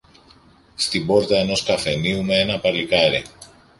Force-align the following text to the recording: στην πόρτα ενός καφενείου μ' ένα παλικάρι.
στην 0.75 1.05
πόρτα 1.05 1.37
ενός 1.37 1.63
καφενείου 1.63 2.23
μ' 2.23 2.31
ένα 2.31 2.59
παλικάρι. 2.59 3.23